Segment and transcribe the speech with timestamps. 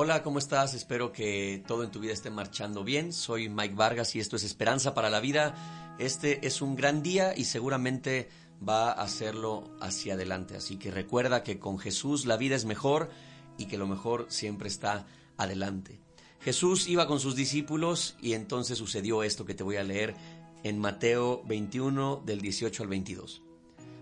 [0.00, 0.74] Hola, ¿cómo estás?
[0.74, 3.12] Espero que todo en tu vida esté marchando bien.
[3.12, 5.96] Soy Mike Vargas y esto es Esperanza para la Vida.
[5.98, 8.28] Este es un gran día y seguramente
[8.66, 10.54] va a hacerlo hacia adelante.
[10.54, 13.10] Así que recuerda que con Jesús la vida es mejor
[13.56, 15.04] y que lo mejor siempre está
[15.36, 16.00] adelante.
[16.38, 20.14] Jesús iba con sus discípulos y entonces sucedió esto que te voy a leer
[20.62, 23.42] en Mateo 21 del 18 al 22.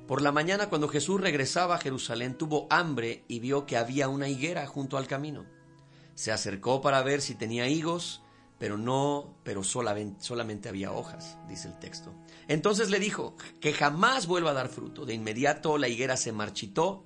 [0.07, 4.29] Por la mañana cuando Jesús regresaba a Jerusalén tuvo hambre y vio que había una
[4.29, 5.56] higuera junto al camino
[6.17, 8.23] se acercó para ver si tenía higos,
[8.59, 12.13] pero no, pero solamente, solamente había hojas, dice el texto.
[12.49, 15.05] Entonces le dijo que jamás vuelva a dar fruto.
[15.05, 17.05] De inmediato la higuera se marchitó.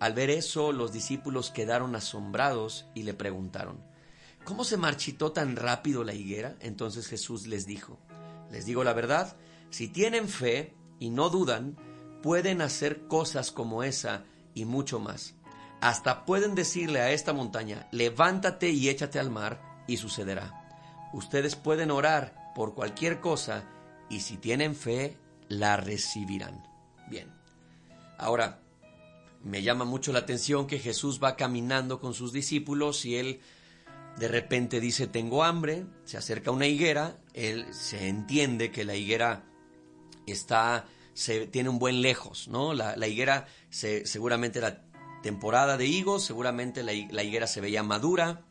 [0.00, 3.80] Al ver eso, los discípulos quedaron asombrados y le preguntaron,
[4.44, 6.56] ¿cómo se marchitó tan rápido la higuera?
[6.60, 7.98] Entonces Jesús les dijo,
[8.50, 9.36] les digo la verdad,
[9.70, 11.76] si tienen fe y no dudan,
[12.22, 15.34] pueden hacer cosas como esa y mucho más.
[15.80, 20.64] Hasta pueden decirle a esta montaña, levántate y échate al mar, y sucederá.
[21.12, 23.64] Ustedes pueden orar por cualquier cosa,
[24.10, 25.16] y si tienen fe,
[25.48, 26.66] la recibirán.
[27.08, 27.32] Bien.
[28.18, 28.60] Ahora,
[29.42, 33.40] me llama mucho la atención que Jesús va caminando con sus discípulos y él
[34.18, 38.96] de repente dice, tengo hambre, se acerca a una higuera, él se entiende que la
[38.96, 39.44] higuera
[40.26, 42.74] está, se, tiene un buen lejos, ¿no?
[42.74, 44.82] La, higuera se, seguramente era
[45.22, 48.42] temporada de higos, seguramente la, higuera se veía madura,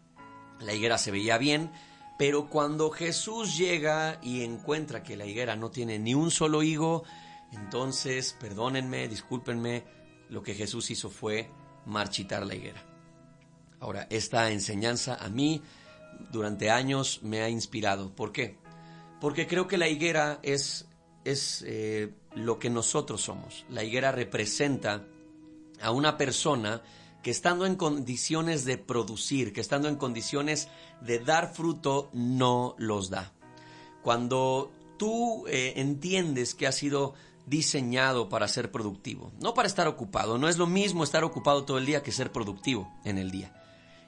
[0.59, 1.71] la higuera se veía bien,
[2.17, 7.03] pero cuando Jesús llega y encuentra que la higuera no tiene ni un solo higo,
[7.51, 9.85] entonces, perdónenme, discúlpenme,
[10.29, 11.49] lo que Jesús hizo fue
[11.85, 12.83] marchitar la higuera.
[13.79, 15.61] Ahora, esta enseñanza a mí
[16.31, 18.13] durante años me ha inspirado.
[18.13, 18.57] ¿Por qué?
[19.21, 20.87] Porque creo que la higuera es,
[21.23, 23.65] es eh, lo que nosotros somos.
[23.69, 25.05] La higuera representa
[25.81, 26.81] a una persona
[27.21, 30.69] que estando en condiciones de producir, que estando en condiciones
[31.01, 33.33] de dar fruto, no los da.
[34.01, 37.13] Cuando tú eh, entiendes que has sido
[37.45, 41.77] diseñado para ser productivo, no para estar ocupado, no es lo mismo estar ocupado todo
[41.77, 43.53] el día que ser productivo en el día.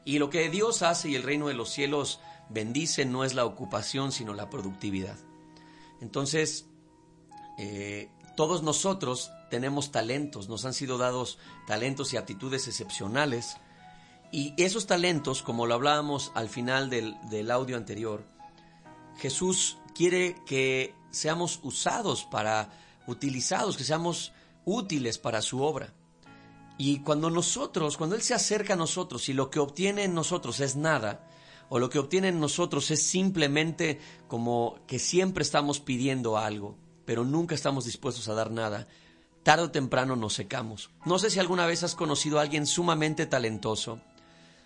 [0.05, 2.19] Y lo que Dios hace y el reino de los cielos
[2.49, 5.17] bendice no es la ocupación, sino la productividad.
[6.01, 6.65] Entonces,
[7.57, 11.37] eh, todos nosotros tenemos talentos, nos han sido dados
[11.67, 13.57] talentos y aptitudes excepcionales.
[14.31, 18.23] Y esos talentos, como lo hablábamos al final del, audio anterior,
[19.17, 22.69] Jesús quiere que seamos usados para,
[23.07, 24.33] utilizados, que seamos
[24.65, 25.93] útiles para su obra.
[26.77, 30.59] Y cuando nosotros, cuando Él se acerca a nosotros y lo que obtiene en nosotros
[30.59, 31.27] es nada,
[31.69, 37.23] o lo que obtiene en nosotros es simplemente como que siempre estamos pidiendo algo, pero
[37.23, 38.87] nunca estamos dispuestos a dar nada,
[39.49, 40.91] tarde o temprano nos secamos.
[41.05, 43.99] No sé si alguna vez has conocido a alguien sumamente talentoso,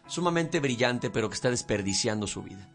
[0.08, 2.68] sumamente brillante, pero que está desperdiciando su vida.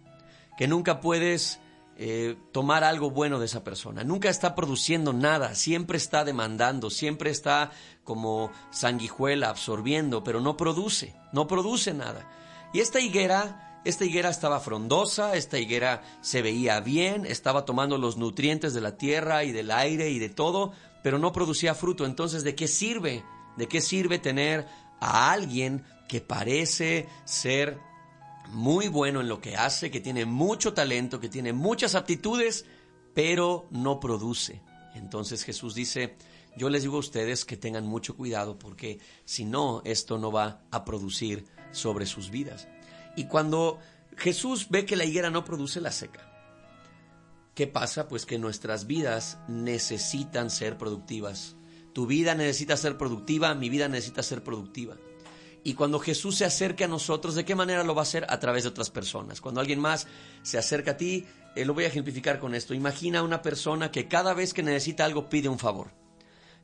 [0.57, 1.61] Que nunca puedes
[1.99, 4.05] eh, tomar algo bueno de esa persona.
[4.05, 7.73] Nunca está produciendo nada, siempre está demandando, siempre está
[8.05, 12.27] como sanguijuela absorbiendo, pero no produce, no produce nada.
[12.73, 18.17] Y esta higuera esta higuera estaba frondosa, esta higuera se veía bien, estaba tomando los
[18.17, 20.73] nutrientes de la tierra y del aire y de todo,
[21.09, 22.05] pero no producía fruto.
[22.05, 23.25] Entonces, ¿de qué sirve?
[23.57, 24.67] ¿De qué sirve tener
[25.01, 27.79] a alguien que parece ser
[28.51, 32.67] muy bueno en lo que hace, que tiene mucho talento, que tiene muchas aptitudes,
[33.15, 34.61] pero no produce?
[34.97, 36.15] Entonces Jesús dice,
[36.59, 40.61] yo les digo a ustedes que tengan mucho cuidado porque si no, esto no va
[40.71, 42.69] a producir sobre sus vidas.
[43.17, 43.79] Y cuando
[44.19, 46.38] Jesús ve que la higuera no produce, la seca.
[47.59, 48.07] ¿Qué pasa?
[48.07, 51.57] Pues que nuestras vidas necesitan ser productivas.
[51.93, 54.97] Tu vida necesita ser productiva, mi vida necesita ser productiva.
[55.65, 58.25] Y cuando Jesús se acerque a nosotros, ¿de qué manera lo va a hacer?
[58.29, 59.41] A través de otras personas.
[59.41, 60.07] Cuando alguien más
[60.43, 61.27] se acerca a ti,
[61.57, 62.75] eh, lo voy a ejemplificar con esto.
[62.75, 65.91] Imagina una persona que cada vez que necesita algo pide un favor.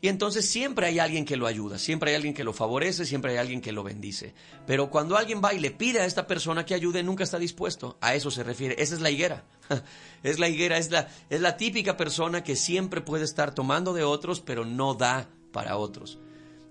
[0.04, 3.32] Y entonces siempre hay alguien que lo ayuda, siempre hay alguien que lo favorece, siempre
[3.32, 4.34] hay alguien que lo bendice.
[4.66, 7.96] Pero cuando alguien va y le pide a esta persona que ayude, nunca está dispuesto.
[8.02, 8.74] A eso se refiere.
[8.82, 9.44] Esa es la higuera.
[10.22, 14.04] Es la higuera, es la, es la típica persona que siempre puede estar tomando de
[14.04, 16.18] otros, pero no da para otros.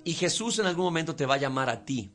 [0.03, 2.11] Y Jesús en algún momento te va a llamar a ti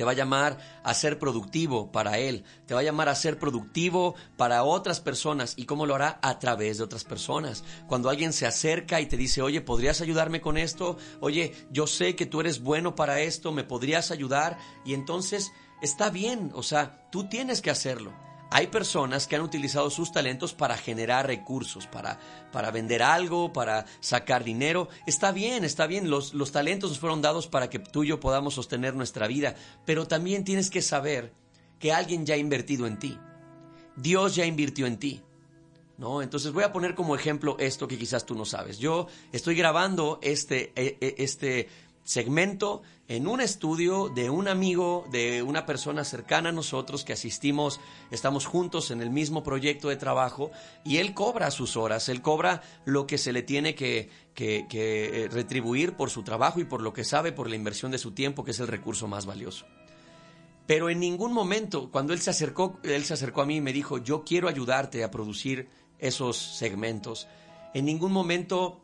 [0.00, 3.38] te va a llamar a ser productivo para Él, te va a llamar a ser
[3.38, 5.52] productivo para otras personas.
[5.58, 6.18] ¿Y cómo lo hará?
[6.22, 7.64] A través de otras personas.
[7.86, 10.96] Cuando alguien se acerca y te dice, oye, ¿podrías ayudarme con esto?
[11.20, 14.56] Oye, yo sé que tú eres bueno para esto, ¿me podrías ayudar?
[14.86, 15.52] Y entonces
[15.82, 18.29] está bien, o sea, tú tienes que hacerlo.
[18.52, 22.18] Hay personas que han utilizado sus talentos para generar recursos, para,
[22.50, 24.88] para vender algo, para sacar dinero.
[25.06, 28.18] Está bien, está bien, los, los talentos nos fueron dados para que tú y yo
[28.18, 29.54] podamos sostener nuestra vida,
[29.86, 31.32] pero también tienes que saber
[31.78, 33.18] que alguien ya ha invertido en ti.
[33.96, 35.22] Dios ya invirtió en ti.
[35.96, 36.22] ¿No?
[36.22, 38.78] Entonces voy a poner como ejemplo esto que quizás tú no sabes.
[38.78, 41.68] Yo estoy grabando este, e, e, este
[42.10, 47.80] segmento en un estudio de un amigo, de una persona cercana a nosotros que asistimos,
[48.10, 50.50] estamos juntos en el mismo proyecto de trabajo
[50.84, 55.28] y él cobra sus horas, él cobra lo que se le tiene que, que, que
[55.30, 58.42] retribuir por su trabajo y por lo que sabe, por la inversión de su tiempo,
[58.42, 59.66] que es el recurso más valioso.
[60.66, 63.72] Pero en ningún momento, cuando él se acercó, él se acercó a mí y me
[63.72, 65.68] dijo, yo quiero ayudarte a producir
[66.00, 67.28] esos segmentos.
[67.72, 68.80] En ningún momento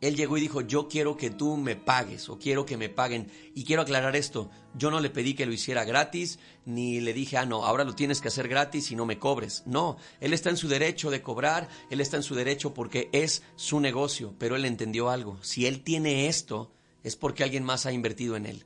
[0.00, 3.30] él llegó y dijo, yo quiero que tú me pagues o quiero que me paguen.
[3.54, 7.36] Y quiero aclarar esto, yo no le pedí que lo hiciera gratis, ni le dije,
[7.36, 9.62] ah, no, ahora lo tienes que hacer gratis y no me cobres.
[9.66, 13.42] No, él está en su derecho de cobrar, él está en su derecho porque es
[13.56, 15.38] su negocio, pero él entendió algo.
[15.42, 16.72] Si él tiene esto,
[17.04, 18.64] es porque alguien más ha invertido en él.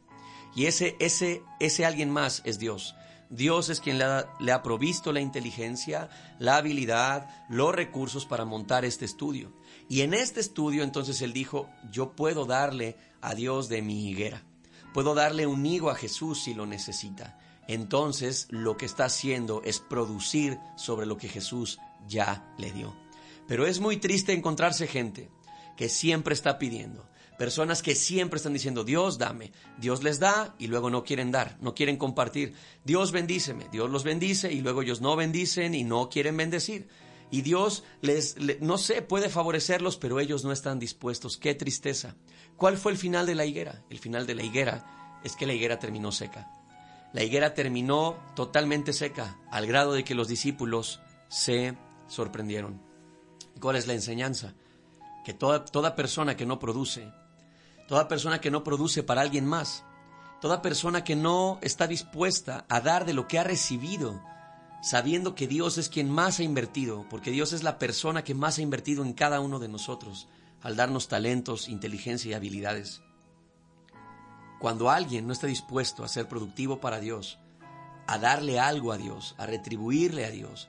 [0.55, 2.95] Y ese, ese, ese alguien más es Dios.
[3.29, 6.09] Dios es quien le ha, le ha, provisto la inteligencia,
[6.39, 9.53] la habilidad, los recursos para montar este estudio.
[9.95, 14.43] Y en este estudio entonces él dijo, yo puedo darle a Dios de mi higuera.
[14.93, 17.39] Puedo darle un higo a Jesús si lo necesita.
[17.69, 22.93] Entonces lo que está haciendo es producir sobre lo que Jesús ya le dio.
[23.47, 25.31] Pero es muy triste encontrarse gente
[25.77, 27.09] que siempre está pidiendo,
[27.39, 31.57] Personas que siempre están diciendo, Dios dame, Dios les da y luego no quieren dar,
[31.61, 32.55] no quieren compartir.
[32.85, 36.87] Dios bendíceme, Dios los bendice y luego ellos no bendicen y no quieren bendecir.
[37.31, 41.37] Y Dios les, no sé, puede favorecerlos, pero ellos no están dispuestos.
[41.37, 42.15] Qué tristeza.
[42.57, 43.83] ¿Cuál fue el final de la higuera?
[43.91, 46.51] El final de la higuera es que la higuera terminó seca.
[47.13, 51.77] La higuera terminó totalmente seca, al grado de que los discípulos se
[52.09, 52.81] sorprendieron.
[53.61, 54.55] ¿Cuál es la enseñanza?
[55.25, 57.11] Que toda, persona que no produce
[57.89, 59.85] toda persona que no produce para alguien más,
[60.41, 64.23] toda persona que no está dispuesta a dar de lo que ha recibido,
[64.85, 68.59] sabiendo que Dios es quien más ha invertido, porque Dios es la persona que más
[68.59, 70.29] ha invertido en cada uno de nosotros,
[70.61, 73.01] al darnos talentos, inteligencia y habilidades.
[74.61, 77.39] Cuando alguien no está dispuesto a ser productivo para Dios,
[78.07, 80.69] a darle algo a Dios, a retribuirle a Dios,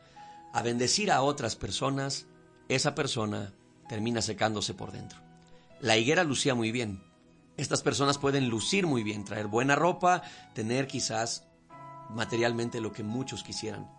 [0.53, 2.25] a bendecir a otras personas,
[2.69, 3.53] esa persona
[3.89, 5.19] termina secándose por dentro.
[5.81, 7.03] La higuera lucía muy bien.
[7.57, 10.21] Estas personas pueden lucir muy bien, traer buena ropa,
[10.53, 11.45] tener quizás
[12.09, 13.89] materialmente lo que muchos quisieran,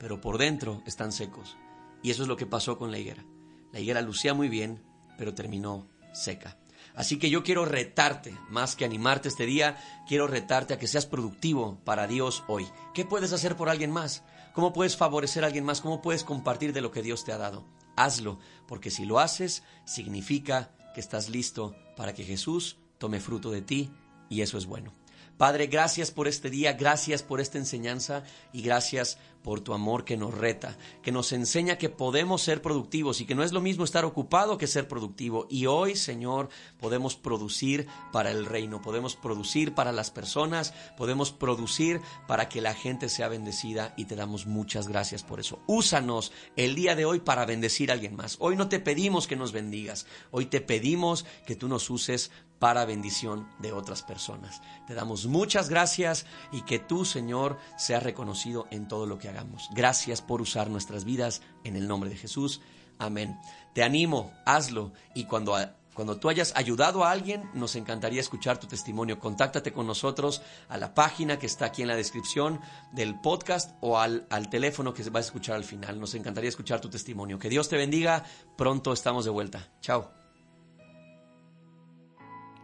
[0.00, 1.56] pero por dentro están secos.
[2.02, 3.22] Y eso es lo que pasó con la higuera.
[3.70, 4.82] La higuera lucía muy bien,
[5.18, 6.56] pero terminó seca.
[6.94, 9.76] Así que yo quiero retarte, más que animarte este día,
[10.08, 12.66] quiero retarte a que seas productivo para Dios hoy.
[12.94, 14.24] ¿Qué puedes hacer por alguien más?
[14.54, 15.82] ¿Cómo puedes favorecer a alguien más?
[15.82, 17.64] ¿Cómo puedes compartir de lo que Dios te ha dado?
[17.94, 23.62] Hazlo, porque si lo haces, significa que estás listo para que Jesús tome fruto de
[23.62, 23.90] ti
[24.30, 24.92] y eso es bueno.
[25.40, 30.16] Padre, gracias por este día, gracias por esta enseñanza y gracias por tu amor que
[30.16, 33.84] nos reta, que nos enseña que podemos ser productivos y que no es lo mismo
[33.84, 35.46] estar ocupado que ser productivo.
[35.48, 36.48] Y hoy, Señor,
[36.78, 42.74] podemos producir para el reino, podemos producir para las personas, podemos producir para que la
[42.74, 45.60] gente sea bendecida y te damos muchas gracias por eso.
[45.66, 48.36] Úsanos el día de hoy para bendecir a alguien más.
[48.40, 52.84] Hoy no te pedimos que nos bendigas, hoy te pedimos que tú nos uses para
[52.84, 54.60] bendición de otras personas.
[54.86, 59.68] Te damos muchas gracias y que tú, Señor, seas reconocido en todo lo que hagamos.
[59.72, 62.60] Gracias por usar nuestras vidas en el nombre de Jesús.
[62.98, 63.38] Amén.
[63.74, 65.56] Te animo, hazlo y cuando,
[65.94, 69.18] cuando tú hayas ayudado a alguien, nos encantaría escuchar tu testimonio.
[69.18, 72.60] Contáctate con nosotros a la página que está aquí en la descripción
[72.92, 75.98] del podcast o al, al teléfono que se va a escuchar al final.
[75.98, 77.38] Nos encantaría escuchar tu testimonio.
[77.38, 78.24] Que Dios te bendiga.
[78.56, 79.68] Pronto estamos de vuelta.
[79.80, 80.10] Chao.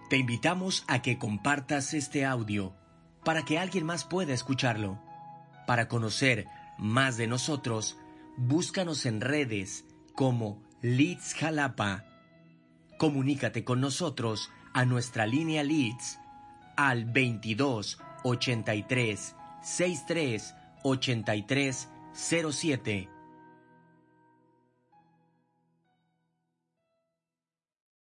[0.08, 2.74] Te invitamos a que compartas este audio
[3.24, 5.00] para que alguien más pueda escucharlo.
[5.66, 6.46] Para conocer
[6.78, 7.98] más de nosotros,
[8.36, 12.04] búscanos en redes como Leeds Jalapa.
[12.98, 16.18] Comunícate con nosotros a nuestra línea Leeds
[16.76, 23.15] al 22 83 63 83 07